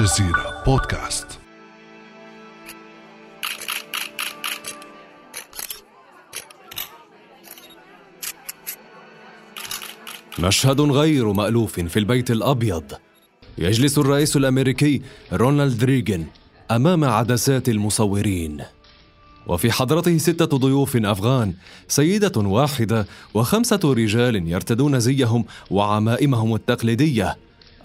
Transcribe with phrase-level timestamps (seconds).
[0.00, 1.26] الجزيرة بودكاست.
[10.38, 12.92] مشهد غير مألوف في البيت الأبيض.
[13.58, 16.26] يجلس الرئيس الأمريكي رونالد ريغن
[16.70, 18.62] أمام عدسات المصورين.
[19.46, 21.54] وفي حضرته ستة ضيوف أفغان
[21.88, 27.36] سيدة واحدة وخمسة رجال يرتدون زيهم وعمائمهم التقليدية.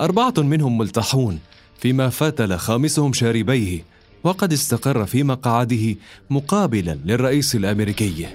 [0.02, 1.40] أربعة منهم ملتحون
[1.80, 3.84] فيما فتل خامسهم شاربيه
[4.24, 5.96] وقد استقر في مقعده
[6.30, 8.28] مقابلا للرئيس الأمريكي.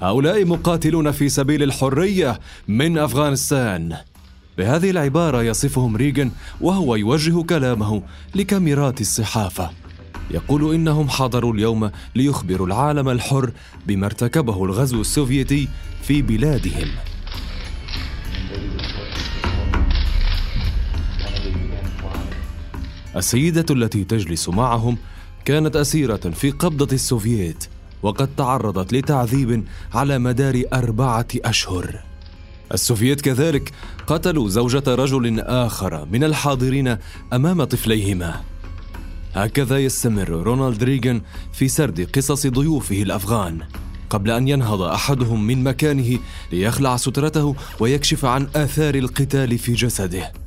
[0.00, 3.96] هؤلاء مقاتلون في سبيل الحرية من أفغانستان.
[4.58, 8.02] بهذه العبارة يصفهم ريغن وهو يوجه كلامه
[8.34, 9.70] لكاميرات الصحافة.
[10.30, 13.52] يقول إنهم حضروا اليوم ليخبروا العالم الحر
[13.86, 15.68] بما ارتكبه الغزو السوفيتي
[16.02, 16.88] في بلادهم.
[23.16, 24.98] السيدة التي تجلس معهم
[25.44, 27.64] كانت أسيرة في قبضة السوفييت
[28.02, 32.00] وقد تعرضت لتعذيب على مدار أربعة أشهر.
[32.72, 33.72] السوفييت كذلك
[34.06, 36.96] قتلوا زوجة رجل آخر من الحاضرين
[37.32, 38.40] أمام طفليهما.
[39.34, 41.20] هكذا يستمر رونالد ريغان
[41.52, 43.58] في سرد قصص ضيوفه الأفغان
[44.10, 46.18] قبل أن ينهض أحدهم من مكانه
[46.52, 50.41] ليخلع سترته ويكشف عن آثار القتال في جسده.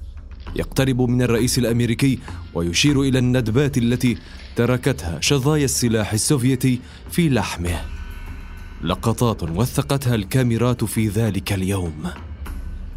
[0.55, 2.19] يقترب من الرئيس الأمريكي
[2.53, 4.17] ويشير إلى الندبات التي
[4.55, 6.79] تركتها شظايا السلاح السوفيتي
[7.11, 7.81] في لحمه.
[8.83, 12.03] لقطات وثقتها الكاميرات في ذلك اليوم.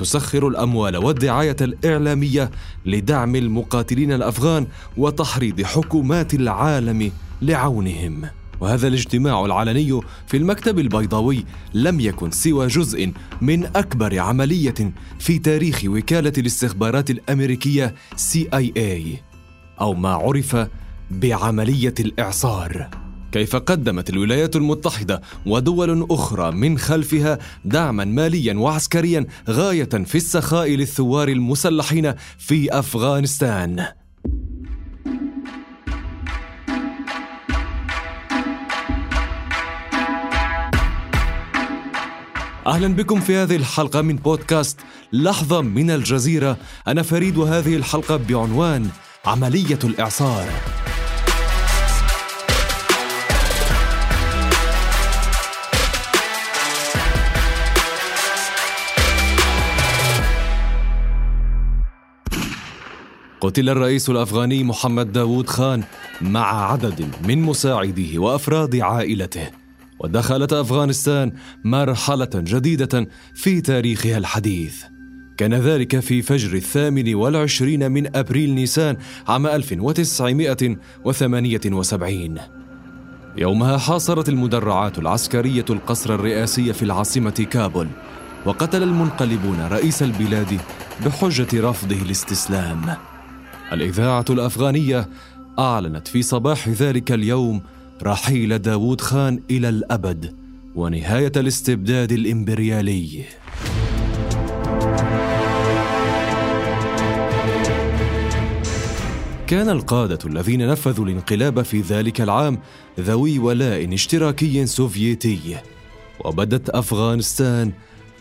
[0.01, 2.51] تسخر الأموال والدعاية الإعلامية
[2.87, 4.67] لدعم المقاتلين الأفغان
[4.97, 7.13] وتحريض حكومات العالم
[7.43, 8.23] لعونهم.
[8.61, 11.45] وهذا الاجتماع العلني في المكتب البيضاوي
[11.75, 18.81] لم يكن سوى جزء من أكبر عملية في تاريخ وكالة الاستخبارات الأمريكية CIA
[19.81, 20.57] أو ما عرف
[21.11, 23.00] بعملية الإعصار.
[23.33, 31.29] كيف قدمت الولايات المتحدة ودول أخرى من خلفها دعما ماليا وعسكريا غاية في السخاء للثوار
[31.29, 33.87] المسلحين في أفغانستان.
[42.67, 44.81] أهلا بكم في هذه الحلقة من بودكاست
[45.13, 46.57] لحظة من الجزيرة.
[46.89, 48.89] أنا فريد وهذه الحلقة بعنوان
[49.27, 50.47] عملية الإعصار.
[63.41, 65.83] قتل الرئيس الأفغاني محمد داوود خان
[66.21, 69.51] مع عدد من مساعديه وأفراد عائلته
[69.99, 71.33] ودخلت أفغانستان
[71.65, 74.83] مرحلة جديدة في تاريخها الحديث.
[75.37, 78.97] كان ذلك في فجر الثامن والعشرين من أبريل نيسان
[79.29, 82.39] عام 1978
[83.37, 87.89] يومها حاصرت المدرعات العسكرية القصر الرئاسي في العاصمة كابول
[88.47, 90.61] وقتل المنقلبون رئيس البلاد
[91.05, 92.97] بحجة رفضه الاستسلام.
[93.73, 95.09] الإذاعة الأفغانية
[95.59, 97.63] أعلنت في صباح ذلك اليوم
[98.03, 100.35] رحيل داوود خان إلى الأبد
[100.75, 103.25] ونهاية الاستبداد الإمبريالي.
[109.47, 112.59] كان القادة الذين نفذوا الانقلاب في ذلك العام
[113.01, 115.57] ذوي ولاء اشتراكي سوفيتي
[116.25, 117.73] وبدت أفغانستان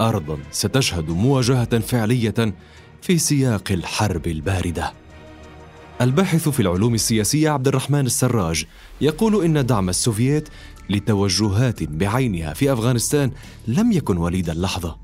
[0.02, 2.54] أرضا ستشهد مواجهة فعلية
[3.02, 4.94] في سياق الحرب الباردة.
[6.02, 8.66] الباحث في العلوم السياسية عبد الرحمن السراج
[9.02, 10.50] يقول إن دعم السوفييت
[10.90, 13.32] لتوجهات بعينها في أفغانستان
[13.68, 15.00] لم يكن وليد اللحظة.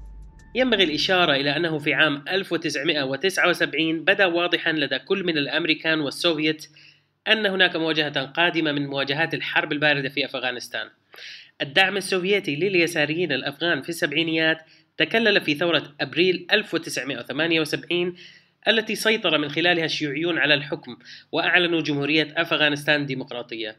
[0.55, 6.67] ينبغي الإشارة إلى أنه في عام 1979 بدأ واضحا لدى كل من الأمريكان والسوفيت
[7.27, 10.87] أن هناك مواجهة قادمة من مواجهات الحرب الباردة في أفغانستان.
[11.61, 14.57] الدعم السوفيتي لليساريين الأفغان في السبعينيات
[14.97, 18.15] تكلل في ثورة أبريل 1978
[18.67, 20.97] التي سيطر من خلالها الشيوعيون على الحكم
[21.31, 23.75] وأعلنوا جمهورية أفغانستان ديمقراطية.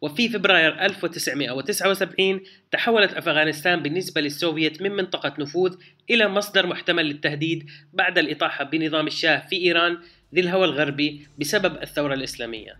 [0.00, 2.40] وفي فبراير 1979
[2.72, 5.74] تحولت أفغانستان بالنسبة للسوفيت من منطقة نفوذ
[6.10, 9.98] إلى مصدر محتمل للتهديد بعد الإطاحة بنظام الشاه في إيران
[10.34, 12.76] ذي الهوى الغربي بسبب الثورة الإسلامية.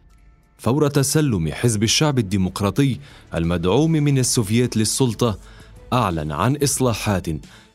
[0.59, 2.99] فور تسلم حزب الشعب الديمقراطي
[3.35, 5.41] المدعوم من السوفييت للسلطة
[5.93, 7.27] أعلن عن إصلاحات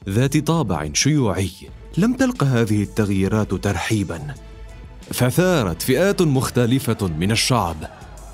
[0.10, 1.50] ذات طابع شيوعي.
[1.98, 4.36] لم تلق هذه التغييرات ترحيبا.
[5.14, 7.76] فثارت فئات مختلفة من الشعب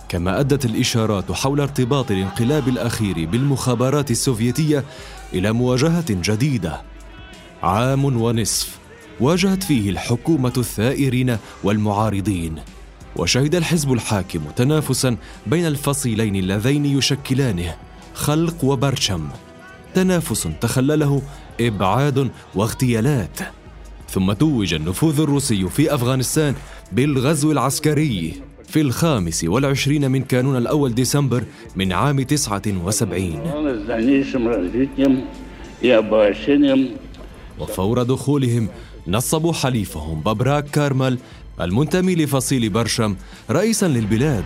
[0.10, 4.84] كما أدت الإشارات حول ارتباط الانقلاب الأخير بالمخابرات السوفيتية
[5.34, 6.82] إلى مواجهة جديدة.
[7.64, 8.78] عام ونصف
[9.20, 12.56] واجهت فيه الحكومة الثائرين والمعارضين
[13.16, 15.18] وشهد الحزب الحاكم تنافسا
[15.48, 17.76] بين الفصيلين اللذين يشكلانه
[18.14, 19.30] خلق وبرشم.
[19.96, 21.22] تنافس تخلله
[21.62, 23.40] إبعاد واغتيالات.
[24.10, 26.56] ثم توج النفوذ الروسي في أفغانستان
[26.92, 31.44] بالغزو العسكري في الخامس والعشرين من كانون الأول ديسمبر
[31.76, 33.42] من عام تسعة وسبعين.
[37.60, 38.68] وفور دخولهم
[39.08, 41.18] نصبوا حليفهم بابراك كارمل
[41.62, 43.16] المنتمي لفصيل برشم
[43.50, 44.46] رئيسا للبلاد.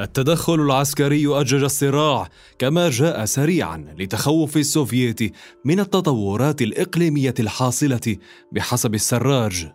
[0.00, 2.28] التدخل العسكري أجج الصراع
[2.58, 5.20] كما جاء سريعا لتخوف السوفييت
[5.64, 8.16] من التطورات الإقليمية الحاصلة
[8.52, 9.66] بحسب السراج.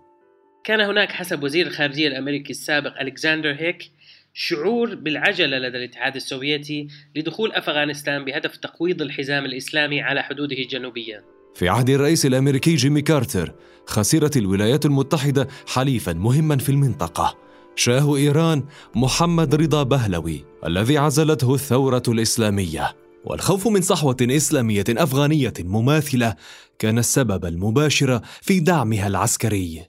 [0.64, 3.92] كان هناك حسب وزير الخارجية الأمريكي السابق ألكسندر هيغ
[4.34, 11.24] شعور بالعجلة لدى الاتحاد السوفيتي لدخول أفغانستان بهدف تقويض الحزام الإسلامي على حدوده الجنوبية.
[11.56, 13.54] في عهد الرئيس الأمريكي جيمي كارتر
[13.86, 17.51] خسرت الولايات المتحدة حليفا مهما في المنطقة.
[17.82, 18.64] شاه إيران
[18.96, 22.96] محمد رضا بهلوي الذي عزلته الثورة الإسلامية.
[23.26, 26.36] والخوف من صحوة إسلامية أفغانية مماثلة
[26.80, 29.86] كان السبب المباشر في دعمها العسكري.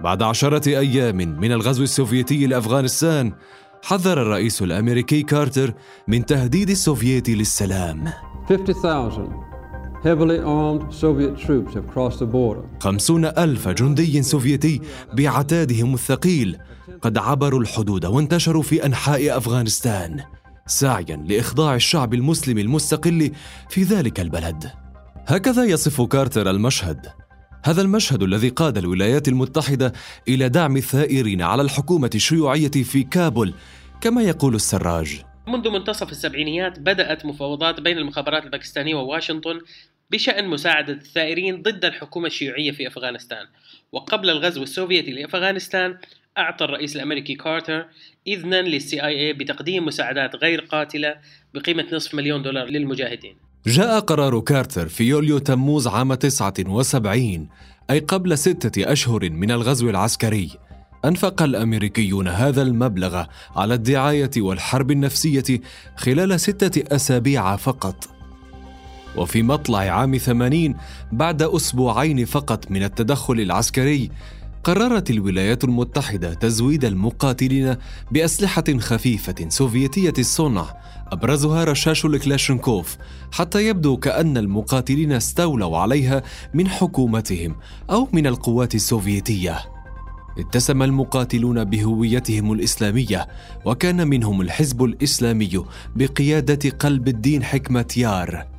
[0.00, 3.32] بعد عشرة أيام من الغزو السوفيتي لأفغانستان
[3.84, 5.74] حذر الرئيس الأمريكي كارتر
[6.08, 8.12] من تهديد السوفييت للسلام.
[8.48, 9.55] 50,000
[10.06, 12.64] heavily armed Soviet troops have crossed the border.
[12.80, 14.80] خمسون ألف جندي سوفيتي
[15.12, 16.58] بعتادهم الثقيل
[17.02, 20.20] قد عبروا الحدود وانتشروا في أنحاء أفغانستان
[20.66, 23.32] سعيا لإخضاع الشعب المسلم المستقل
[23.68, 24.70] في ذلك البلد.
[25.26, 27.06] هكذا يصف كارتر المشهد.
[27.64, 29.92] هذا المشهد الذي قاد الولايات المتحدة
[30.28, 33.54] إلى دعم الثائرين على الحكومة الشيوعية في كابول
[34.00, 35.22] كما يقول السراج.
[35.48, 39.60] منذ منتصف السبعينيات بدأت مفاوضات بين المخابرات الباكستانية وواشنطن
[40.10, 43.46] بشأن مساعدة الثائرين ضد الحكومة الشيوعية في أفغانستان.
[43.92, 45.98] وقبل الغزو السوفيتي لأفغانستان
[46.38, 47.86] أعطى الرئيس الأمريكي كارتر
[48.26, 51.14] إذنا لل CIA بتقديم مساعدات غير قاتلة
[51.54, 53.36] بقيمة نصف مليون دولار للمجاهدين.
[53.66, 57.48] جاء قرار كارتر في يوليو تموز عام 79
[57.90, 60.50] أي قبل ستة أشهر من الغزو العسكري.
[61.04, 63.24] أنفق الأمريكيون هذا المبلغ
[63.56, 65.60] على الدعاية والحرب النفسية
[65.96, 68.15] خلال ستة أسابيع فقط.
[69.16, 70.74] وفي مطلع عام 80
[71.12, 74.10] بعد أسبوعين فقط من التدخل العسكري
[74.66, 77.76] قررت الولايات المتحدة تزويد المقاتلين
[78.10, 80.74] بأسلحة خفيفة سوفيتية الصنع
[81.08, 82.96] أبرزها رشاش الكلاشنكوف
[83.32, 86.22] حتى يبدو كأن المقاتلين استولوا عليها
[86.54, 87.56] من حكومتهم
[87.90, 89.58] أو من القوات السوفيتية.
[90.38, 93.28] اتسم المقاتلون بهويتهم الإسلامية
[93.64, 95.64] وكان منهم الحزب الإسلامي
[95.96, 98.55] بقيادة قلب الدين حكمة يار.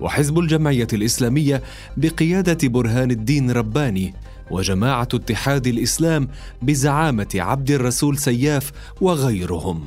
[0.00, 1.62] وحزب الجمعية الإسلامية
[1.96, 4.14] بقيادة برهان الدين رباني
[4.50, 6.28] وجماعة اتحاد الإسلام
[6.62, 9.86] بزعامة عبد الرسول سياف وغيرهم.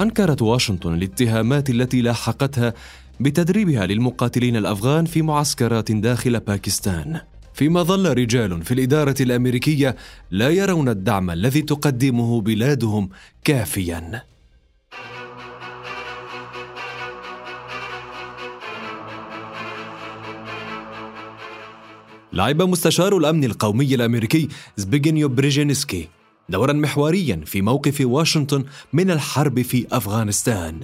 [0.00, 2.74] أنكرت واشنطن الاتهامات التي لاحقتها
[3.20, 7.20] بتدريبها للمقاتلين الأفغان في معسكرات داخل باكستان.
[7.54, 9.96] فيما ظل رجال في الإدارة الأمريكية
[10.30, 13.08] لا يرون الدعم الذي تقدمه بلادهم
[13.44, 14.33] كافياً.
[22.34, 26.08] لعب مستشار الأمن القومي الأمريكي زبيجنيو بريجينسكي
[26.48, 30.80] دورا محوريا في موقف واشنطن من الحرب في أفغانستان.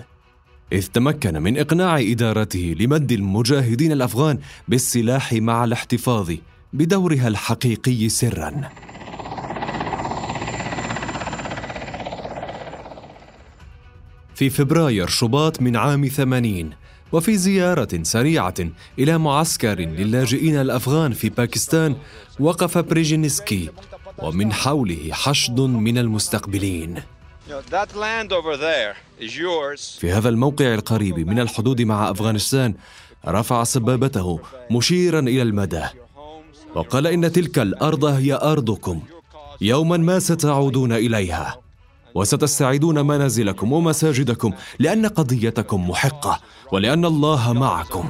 [0.72, 4.38] إذ تمكن من إقناع إدارته لمد المجاهدين الأفغان
[4.68, 6.32] بالسلاح مع الاحتفاظ
[6.72, 8.70] بدورها الحقيقي سرا.
[14.34, 16.70] في فبراير شباط من عام ثمانين
[17.12, 18.54] وفي زيارة سريعة
[18.98, 21.96] إلى معسكر للاجئين الأفغان في باكستان
[22.40, 23.70] وقف بريجينسكي
[24.18, 27.02] ومن حوله حشد من المستقبلين.
[30.00, 32.74] في هذا الموقع القريب من الحدود مع أفغانستان
[33.26, 34.40] رفع سبابته
[34.70, 35.84] مشيرا إلى المدى
[36.74, 39.02] وقال إن تلك الأرض هي أرضكم
[39.60, 41.60] يوما ما ستعودون إليها.
[42.14, 46.40] وستستعيدون منازلكم ومساجدكم لأن قضيتكم محقة
[46.72, 48.08] ولأن الله معكم.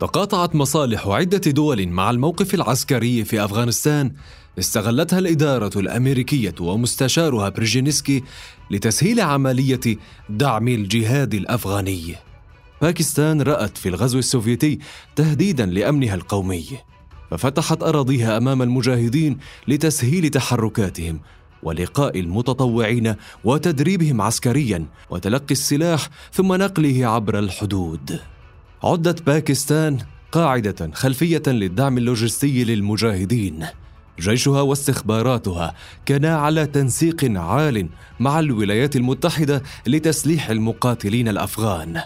[0.00, 4.12] تقاطعت مصالح عدة دول مع الموقف العسكري في أفغانستان.
[4.58, 8.24] استغلتها الإدارة الأمريكية ومستشارها بريجنسكي
[8.70, 9.80] لتسهيل عملية
[10.28, 12.16] دعم الجهاد الأفغاني.
[12.82, 14.78] باكستان رأت في الغزو السوفيتي
[15.16, 16.66] تهديدا لأمنها القومي.
[17.30, 21.20] ففتحت أراضيها أمام المجاهدين لتسهيل تحركاتهم
[21.62, 28.20] ولقاء المتطوعين وتدريبهم عسكريا وتلقي السلاح ثم نقله عبر الحدود.
[28.84, 29.98] عدت باكستان
[30.32, 33.66] قاعدة خلفية للدعم اللوجستي للمجاهدين.
[34.20, 35.74] جيشها واستخباراتها
[36.06, 37.88] كانا على تنسيق عال
[38.20, 42.00] مع الولايات المتحدة لتسليح المقاتلين الأفغان.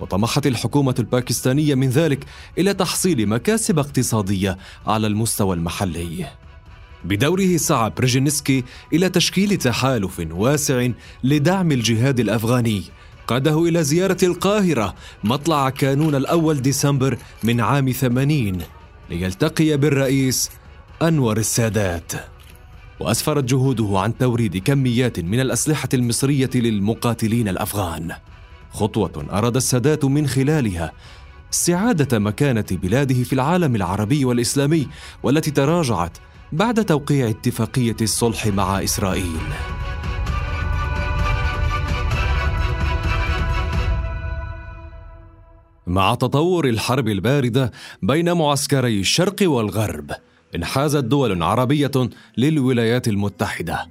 [0.00, 2.24] وطمحت الحكومة الباكستانية من ذلك
[2.58, 6.26] إلى تحصيل مكاسب اقتصادية على المستوى المحلي.
[7.04, 10.88] بدوره سعى بريجينسكي إلى تشكيل تحالف واسع
[11.24, 12.82] لدعم الجهاد الأفغاني
[13.26, 14.94] قاده إلى زيارة القاهرة
[15.24, 18.62] مطلع كانون الأول ديسمبر من عام ثمانين
[19.10, 20.50] ليلتقي بالرئيس
[21.02, 22.12] أنور السادات.
[23.00, 28.12] وأسفرت جهوده عن توريد كميات من الأسلحة المصرية للمقاتلين الأفغان.
[28.72, 30.92] خطوة أراد السادات من خلالها
[31.52, 34.88] استعادة مكانة بلاده في العالم العربي والإسلامي
[35.22, 36.18] والتي تراجعت
[36.52, 39.40] بعد توقيع اتفاقية الصلح مع إسرائيل.
[45.86, 50.10] مع تطور الحرب الباردة بين معسكري الشرق والغرب،
[50.54, 51.90] انحازت دول عربية
[52.38, 53.86] للولايات المتحدة.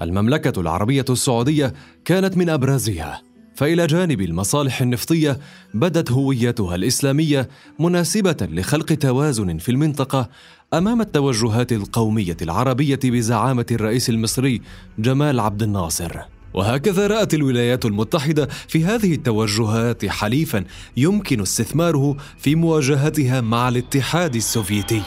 [0.00, 1.72] المملكة العربية السعودية
[2.04, 3.22] كانت من أبرزها،
[3.60, 5.38] فإلى جانب المصالح النفطية
[5.74, 7.48] بدت هويتها الإسلامية
[7.78, 10.28] مناسبة لخلق توازن في المنطقة
[10.74, 14.60] أمام التوجهات القومية العربية بزعامة الرئيس المصري
[14.98, 16.16] جمال عبد الناصر.
[16.54, 20.64] وهكذا رأت الولايات المتحدة في هذه التوجهات حليفا
[20.96, 25.02] يمكن استثماره في مواجهتها مع الاتحاد السوفيتي.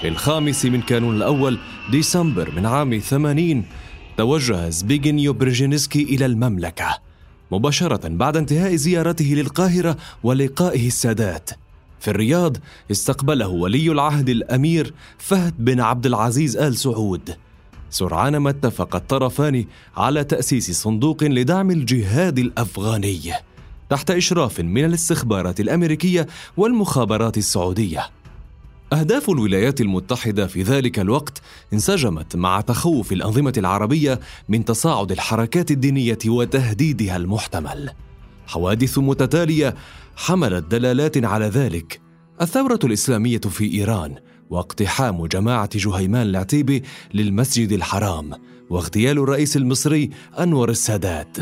[0.00, 1.58] في الخامس من كانون الأول
[1.90, 3.64] ديسمبر من عام 80
[4.16, 7.03] توجه زبيغنيو برجينسكي إلى المملكة
[7.54, 11.50] مباشرة بعد انتهاء زيارته للقاهرة ولقائه السادات.
[12.00, 12.56] في الرياض
[12.90, 17.36] استقبله ولي العهد الأمير فهد بن عبد العزيز آل سعود.
[17.90, 19.64] سرعان ما اتفق الطرفان
[19.96, 23.32] على تأسيس صندوق لدعم الجهاد الأفغاني
[23.90, 28.06] تحت إشراف من الاستخبارات الأمريكية والمخابرات السعودية.
[28.94, 36.18] أهداف الولايات المتحدة في ذلك الوقت انسجمت مع تخوف الأنظمة العربية من تصاعد الحركات الدينية
[36.26, 37.90] وتهديدها المحتمل.
[38.46, 39.74] حوادث متتالية
[40.16, 42.00] حملت دلالات على ذلك.
[42.42, 44.14] الثورة الإسلامية في إيران
[44.50, 46.82] واقتحام جماعة جهيمان العتيبي
[47.14, 48.30] للمسجد الحرام
[48.70, 51.36] واغتيال الرئيس المصري أنور السادات.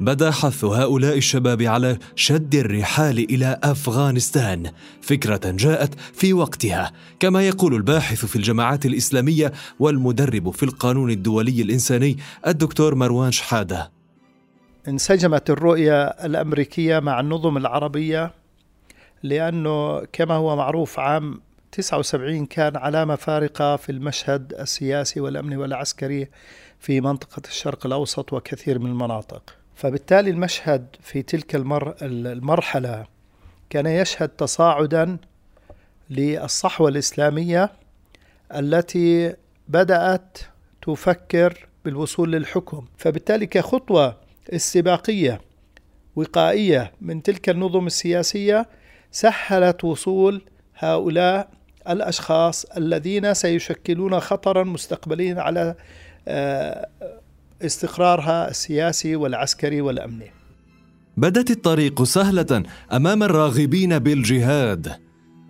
[0.00, 4.70] بدا حث هؤلاء الشباب على شد الرحال إلى أفغانستان.
[5.00, 12.16] فكرة جاءت في وقتها كما يقول الباحث في الجماعات الإسلامية والمدرب في القانون الدولي الإنساني
[12.46, 13.90] الدكتور مروان شحادة.
[14.88, 18.32] انسجمت الرؤية الأمريكية مع النظم العربية
[19.22, 21.40] لأنه كما هو معروف عام
[21.72, 26.28] 79 كان علامة فارقة في المشهد السياسي والأمني والعسكري
[26.80, 29.65] في منطقة الشرق الأوسط وكثير من المناطق.
[29.76, 33.06] فبالتالي المشهد في تلك المر المرحلة
[33.70, 35.16] كان يشهد تصاعدا
[36.10, 37.70] للصحوة الإسلامية
[38.54, 39.34] التي
[39.68, 40.38] بدأت
[40.82, 42.86] تفكر بالوصول للحكم.
[42.96, 44.16] فبالتالي كخطوة
[44.50, 45.40] استباقية
[46.16, 48.68] وقائية من تلك النظم السياسية
[49.10, 50.42] سهلت وصول
[50.78, 51.48] هؤلاء
[51.88, 55.74] الأشخاص الذين سيشكلون خطرا مستقبليا على
[57.62, 60.30] استقرارها السياسي والعسكري والأمني.
[61.16, 64.92] بدت الطريق سهلة أمام الراغبين بالجهاد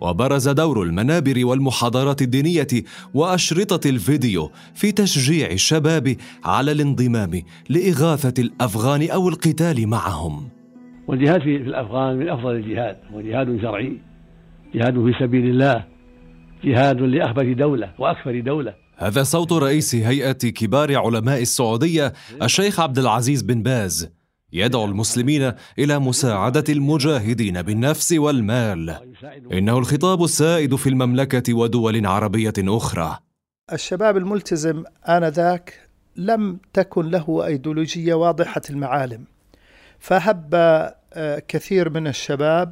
[0.01, 2.67] وبرز دور المنابر والمحاضرات الدينية
[3.13, 10.49] وأشرطة الفيديو في تشجيع الشباب على الانضمام لإغاثة الأفغان أو القتال معهم.
[11.07, 13.97] والجهاد في الأفغان من أفضل الجهاد هو جهاد شرعي
[14.75, 15.83] جهاد في سبيل الله
[16.63, 23.41] جهاد لأخبث دولة وأكثر دولة هذا صوت رئيس هيئة كبار علماء السعودية الشيخ عبد العزيز
[23.41, 24.09] بن باز.
[24.53, 28.97] يدعو المسلمين إلى مساعدة المجاهدين بالنفس والمال.
[29.53, 33.17] إنه الخطاب السائد في المملكة ودول عربية أخرى.
[33.73, 39.25] الشباب الملتزم آنذاك لم تكن له أيديولوجية واضحة المعالم
[39.99, 40.49] فهب
[41.13, 42.71] آه، كثير من الشباب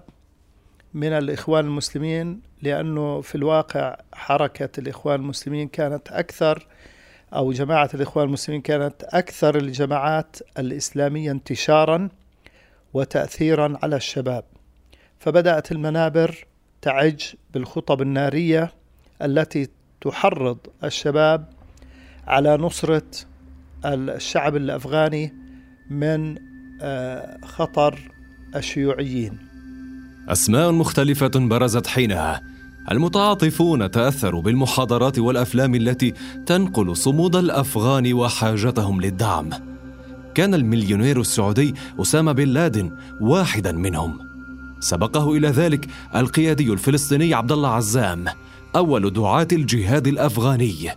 [0.95, 6.67] من الإخوان المسلمين لأنه في الواقع حركة الإخوان المسلمين كانت أكثر
[7.33, 12.09] أو جماعة الإخوان المسلمين كانت أكثر الجماعات الإسلامية انتشارا
[12.93, 14.43] وتأثيرا على الشباب.
[15.19, 16.45] فبدأت المنابر
[16.81, 17.21] تعج
[17.53, 18.71] بالخطب النارية
[19.21, 19.67] التي
[20.01, 21.45] تحرض الشباب
[22.27, 23.11] على نصرة
[23.85, 25.33] الشعب الأفغاني
[25.89, 26.37] من
[26.81, 27.99] آه، خطر
[28.55, 29.54] الشيوعيين.
[30.29, 32.41] أسماء مختلفة برزت حينها.
[32.91, 36.13] المتعاطفون تأثروا بالمحاضرات والأفلام التي
[36.45, 39.49] تنقل صمود الأفغان وحاجتهم للدعم.
[40.35, 42.91] كان المليونير السعودي أسامة بن لادن
[43.21, 44.19] واحدا منهم.
[44.79, 48.25] سبقه إلى ذلك القيادي الفلسطيني عبد الله عزام
[48.75, 50.91] أول دعاة الجهاد الأفغاني.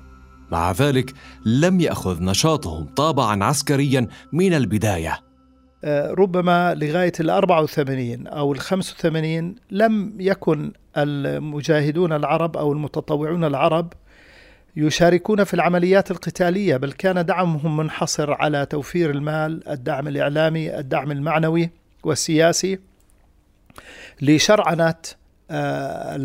[0.52, 5.10] مع ذلك لم يأخذ نشاطهم طابعا عسكريا من البداية.
[5.10, 5.27] آه،
[5.84, 13.92] ربما لغاية الأربعة وثمانين أو الخمس وثمانين لم يكن المجاهدون العرب أو المتطوعون العرب
[14.76, 21.70] يشاركون في العمليات القتالية بل كان دعمهم منحصر على توفير المال الدعم الإعلامي الدعم المعنوي
[22.04, 22.78] والسياسي
[24.22, 24.94] لشرعنة
[25.50, 26.16] آه،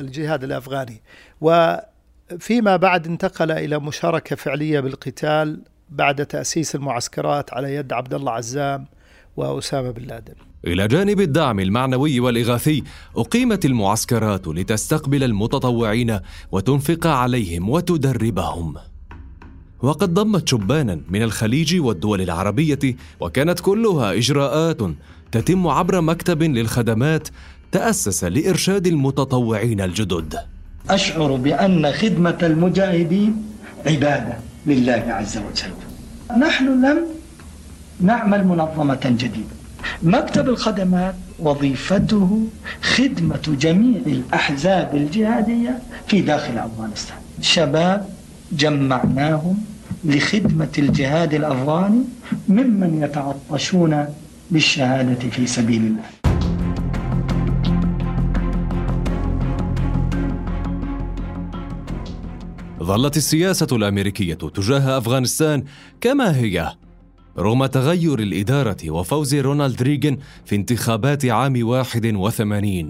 [0.00, 1.02] الجهاد الأفغاني.
[1.40, 8.86] وفيما بعد انتقل إلى مشاركة فعلية بالقتال بعد تأسيس المعسكرات على يد عبد الله عزام
[9.36, 10.34] وأسامة بن لادن.
[10.66, 12.84] إلى جانب الدعم المعنوي والإغاثي
[13.16, 16.18] أقيمت المعسكرات لتستقبل المتطوعين
[16.52, 18.74] وتنفق عليهم وتدربهم.
[19.82, 24.78] وقد ضمت شبانا من الخليج والدول العربية وكانت كلها إجراءات
[25.32, 27.28] تتم عبر مكتب للخدمات
[27.72, 30.38] تأسس لإرشاد المتطوعين الجدد.
[30.90, 33.42] أشعر بأن خدمة المجاهدين
[33.86, 34.45] عبادة.
[34.66, 35.74] لله عز وجل.
[36.40, 36.98] نحن لم
[38.00, 39.56] نعمل منظمة جديدة.
[40.02, 42.46] مكتب الخدمات وظيفته
[42.82, 47.16] خدمة جميع الأحزاب الجهادية في داخل أفغانستان.
[47.40, 48.08] شباب
[48.52, 49.56] جمعناهم
[50.04, 52.02] لخدمة الجهاد الأفغاني
[52.48, 54.06] ممن يتعطشون
[54.50, 56.15] بالشهادة في سبيل الله.
[62.86, 65.64] ظلت السياسة الأمريكية تجاه أفغانستان
[66.00, 66.72] كما هي
[67.38, 72.88] رغم تغير الإدارة وفوز رونالد ريغن في انتخابات عام 81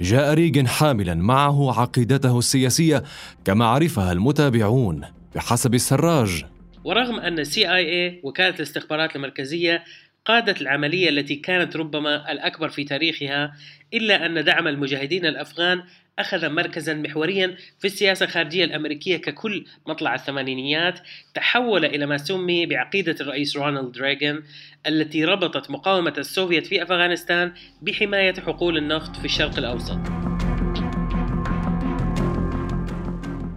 [0.00, 3.02] جاء ريغن حاملا معه عقيدته السياسية
[3.44, 6.44] كما عرفها المتابعون بحسب السراج.
[6.84, 9.84] ورغم أن اي وكالة الاستخبارات المركزية
[10.26, 13.56] قادت العملية التي كانت ربما الأكبر في تاريخها
[13.94, 15.82] إلا أن دعم المجاهدين الأفغان
[16.18, 21.00] أخذ مركزا محوريا في السياسة الخارجية الأمريكية ككل مطلع الثمانينيات
[21.34, 24.42] تحول إلى ما سمي بعقيدة الرئيس رونالد ريغان
[24.86, 29.98] التي ربطت مقاومة السوفيت في أفغانستان بحماية حقول النفط في الشرق الأوسط.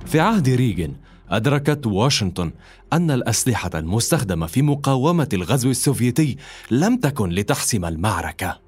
[0.06, 0.96] في عهد ريغن
[1.32, 2.52] أدركت واشنطن
[2.94, 6.38] أن الأسلحة المستخدمة في مقاومة الغزو السوفيتي
[6.72, 8.60] لم تكن لتحسم المعركة.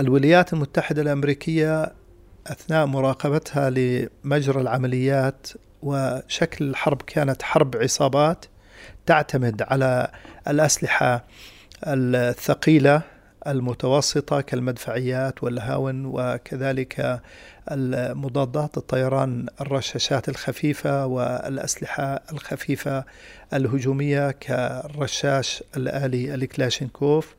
[0.00, 1.92] الولايات المتحدة الأمريكية
[2.46, 5.46] أثناء مراقبتها لمجرى العمليات
[5.82, 8.44] وشكل الحرب كانت حرب عصابات
[9.06, 10.10] تعتمد على
[10.48, 11.24] الأسلحة
[11.86, 13.02] الثقيلة
[13.46, 17.20] المتوسطة كالمدفعيات والهاون وكذلك
[17.70, 23.04] المضادات الطيران الرشاشات الخفيفة والأسلحة الخفيفة
[23.52, 27.34] الهجومية كالرشاش الآلي الكلاشينكوف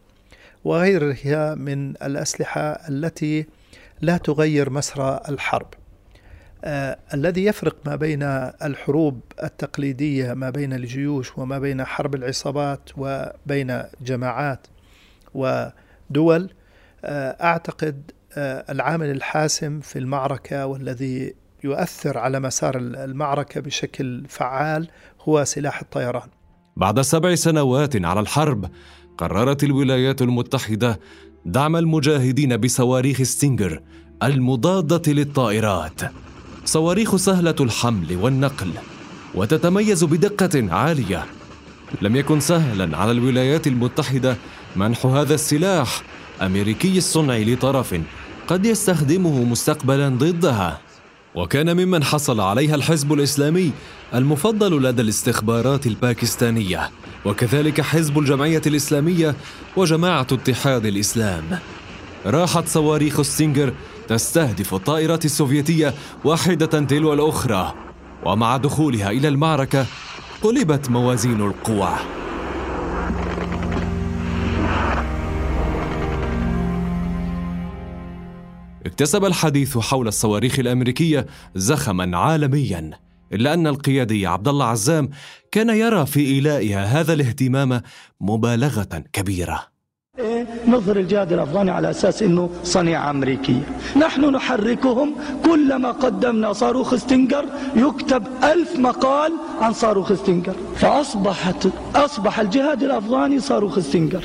[0.64, 3.46] وغيرها من الأسلحة التي
[4.02, 5.68] لا تغير مسرى الحرب.
[6.64, 8.24] آه الذي يفرق ما بين
[8.64, 14.68] الحروب التقليدية ما بين الجيوش وما بين حرب العصابات وبين جماعات
[15.34, 15.72] ودول
[17.06, 24.88] آه أعتقد آه العامل الحاسم في المعركة والذي يؤثر على مسار المعركة بشكل فعال
[25.22, 26.30] هو سلاح الطيران.
[26.78, 28.70] بعد سبع سنوات على الحرب
[29.18, 31.00] قررت الولايات المتحدة
[31.46, 33.82] دعم المجاهدين بصواريخ ستينجر
[34.24, 36.02] المضادة للطائرات
[36.66, 38.72] صواريخ سهلة الحمل والنقل
[39.36, 41.26] وتتميز بدقة عالية
[42.02, 44.38] لم يكن سهلا على الولايات المتحدة
[44.76, 46.02] منح هذا السلاح
[46.42, 47.96] أمريكي الصنع لطرف
[48.48, 50.80] قد يستخدمه مستقبلا ضدها.
[51.36, 53.72] وكان ممن حصل عليها الحزب الإسلامي
[54.14, 56.90] المفضل لدى الاستخبارات الباكستانية
[57.26, 59.36] وكذلك حزب الجمعية الإسلامية
[59.78, 61.60] وجماعة اتحاد الإسلام.
[62.26, 63.74] راحت صواريخ ستينجر
[64.08, 67.74] تستهدف الطائرات السوفيتية واحدة تلو الأخرى
[68.26, 69.86] ومع دخولها إلى المعركة
[70.42, 72.25] قلبت موازين القوى.
[78.86, 82.92] اكتسب الحديث حول الصواريخ الأمريكية زخما عالميا
[83.34, 85.10] إلا أن القيادي عبد الله عزام
[85.52, 87.82] كان يرى في إيلائها هذا الاهتمام
[88.22, 89.76] مبالغة كبيرة؟
[90.68, 93.62] نظهر الجهاد الأفغاني على أساس أنه صنيعة أمريكية
[93.98, 97.46] نحن نحركهم كلما قدمنا صاروخ ستينجر
[97.76, 100.56] يكتب ألف مقال عن صاروخ ستينجر.
[100.76, 104.24] فأصبحت أصبح الجهاد الأفغاني صاروخ ستينجر.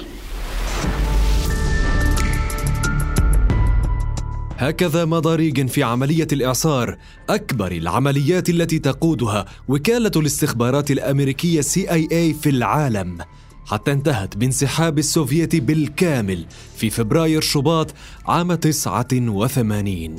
[4.61, 6.99] هكذا مضى ريغان في عملية الإعصار
[7.31, 13.19] أكبر العمليات التي تقودها وكالة الاستخبارات الأمريكية CIA في العالم.
[13.67, 16.47] حتى انتهت بانسحاب السوفيت بالكامل
[16.77, 17.95] في فبراير شباط
[18.27, 20.17] عام 89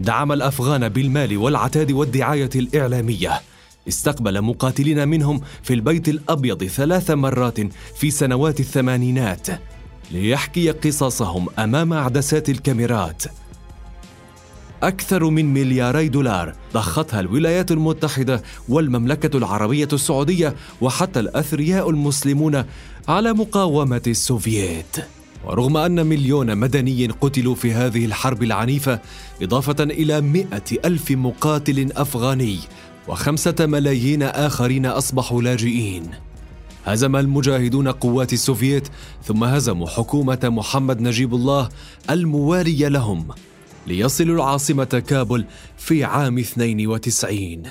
[0.00, 3.40] دعم الأفغان بالمال والعتاد والدعاية الإعلامية.
[3.88, 7.60] استقبل مقاتلين منهم في البيت الأبيض ثلاث مرات
[7.96, 9.46] في سنوات الثمانينات
[10.10, 13.22] ليحكي قصصهم أمام عدسات الكاميرات.
[14.82, 22.64] أكثر من ملياري دولار ضختها الولايات المتحدة والمملكة العربية السعودية وحتى الأثرياء المسلمون
[23.08, 24.96] على مقاومة السوفييت.
[25.44, 29.00] ورغم أن مليون مدني قتلوا في هذه الحرب العنيفة
[29.42, 32.58] إضافة إلى مئة ألف مقاتل أفغاني
[33.08, 36.10] وخمسة ملايين آخرين أصبحوا لاجئين.
[36.84, 38.88] هزم المجاهدون قوات السوفييت
[39.24, 41.68] ثم هزموا حكومة محمد نجيب الله
[42.10, 43.28] الموالية لهم.
[43.86, 45.44] ليصلوا العاصمة كابول
[45.76, 47.62] في عام 92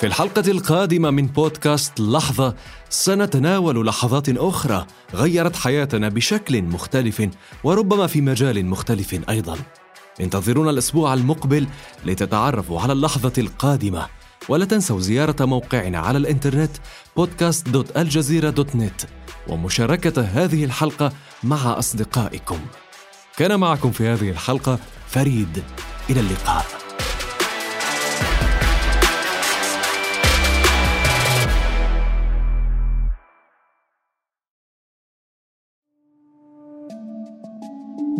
[0.00, 2.54] في الحلقة القادمة من بودكاست لحظة
[2.90, 7.28] سنتناول لحظات أخرى غيرت حياتنا بشكل مختلف
[7.64, 9.58] وربما في مجال مختلف أيضا.
[10.20, 11.66] انتظرونا الأسبوع المقبل
[12.04, 14.06] لتتعرفوا على اللحظة القادمة.
[14.48, 16.76] ولا تنسوا زيارة موقعنا على الإنترنت
[17.20, 19.06] podcast.aljazeera.net
[19.48, 22.58] ومشاركة هذه الحلقة مع أصدقائكم.
[23.36, 25.62] كان معكم في هذه الحلقة فريد.
[26.10, 26.87] إلى اللقاء.